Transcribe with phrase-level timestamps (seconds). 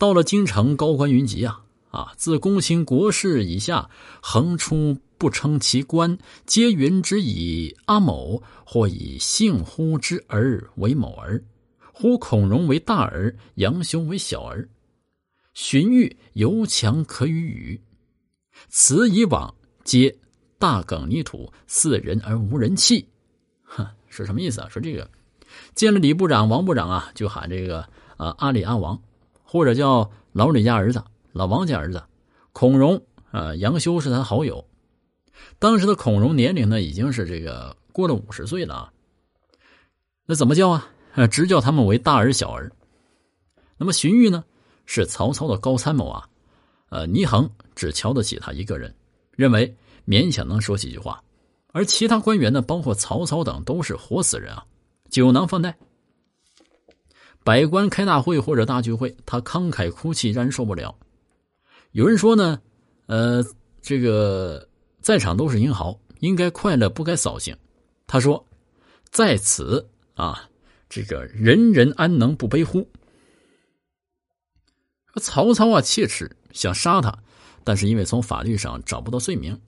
[0.00, 2.14] 到了京城，高官云集啊啊！
[2.16, 3.90] 自公卿国士以下，
[4.22, 11.44] 横出不称其官，皆云之以阿某，或以姓呼之儿为某儿，
[11.92, 14.66] 呼孔融为大儿，杨雄为小儿。
[15.52, 17.80] 荀彧犹强可与语，
[18.70, 19.54] 此以往
[19.84, 20.16] 皆
[20.58, 23.06] 大梗泥土，似人而无人弃。
[23.64, 24.68] 哼，是什么意思啊？
[24.70, 25.10] 说这个
[25.74, 27.86] 见了李部长、王部长啊，就喊这个
[28.16, 28.98] 啊阿里阿王，
[29.50, 31.02] 或者叫老李家儿子、
[31.32, 32.00] 老王家儿子。
[32.52, 33.02] 孔融
[33.32, 34.64] 啊，杨修是他好友。
[35.58, 38.92] 当时的孔融年龄呢，已经是这个过了五十岁了啊。
[40.24, 40.88] 那怎么叫啊？
[41.16, 42.70] 呃直叫他们为大儿、小儿。
[43.76, 44.44] 那么荀彧呢？
[44.86, 46.28] 是曹操的高参谋啊，
[46.90, 48.94] 呃，倪衡只瞧得起他一个人，
[49.32, 49.74] 认为
[50.06, 51.20] 勉强能说几句话，
[51.72, 54.64] 而其他官员呢，包括曹操等，都是活死人啊，
[55.10, 55.76] 酒囊饭袋。
[57.42, 60.94] 百官开大会或者大聚会，他慷慨哭泣，让人受不了。
[61.92, 62.60] 有人说呢，
[63.06, 63.42] 呃，
[63.80, 64.68] 这个
[65.00, 67.56] 在场都是英豪，应该快乐，不该扫兴。
[68.06, 68.44] 他说，
[69.10, 70.48] 在此啊，
[70.88, 72.86] 这个人人安能不悲乎？
[75.20, 77.18] 曹操啊，切齿想杀他，
[77.64, 79.58] 但是因为从法律上找不到罪名，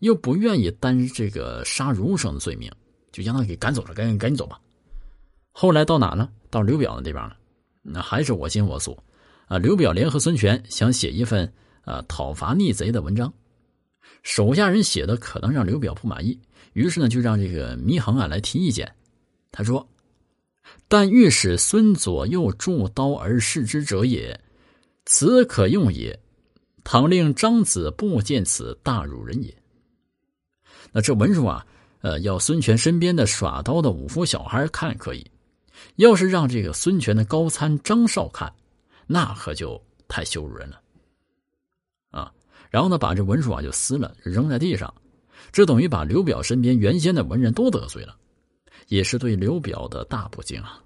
[0.00, 2.72] 又不愿意担这个杀儒生的罪名，
[3.12, 3.94] 就将他给赶走了。
[3.94, 4.58] 赶紧赶紧走吧。
[5.52, 6.28] 后来到哪呢？
[6.52, 7.36] 到刘表那地方了。
[7.82, 8.96] 那还是我行我素
[9.46, 9.58] 啊。
[9.58, 13.32] 刘表联合孙权想写一份啊讨伐逆贼的文章，
[14.22, 16.38] 手下人写的可能让刘表不满意，
[16.74, 18.94] 于是呢就让这个祢衡啊来提意见。
[19.50, 19.88] 他说
[20.86, 24.38] ：“但欲使孙左右助刀而视之者也。”
[25.04, 26.16] 此可用也，
[26.84, 29.52] 倘令张子不见此，大辱人也。
[30.92, 31.66] 那这文书啊，
[32.02, 35.28] 呃，要孙权身边的耍刀的武夫小孩看可以，
[35.96, 38.52] 要是让这个孙权的高参张绍看，
[39.06, 40.80] 那可就太羞辱人了。
[42.10, 42.32] 啊，
[42.70, 44.92] 然后呢，把这文书啊就撕了，扔在地上，
[45.50, 48.16] 这等于把刘表身边原先的文人都得罪了，
[48.88, 50.82] 也是对刘表的大不敬啊。